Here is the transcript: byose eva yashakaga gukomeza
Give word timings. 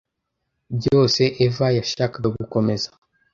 byose 0.77 1.21
eva 1.45 1.67
yashakaga 1.77 2.27
gukomeza 2.37 2.89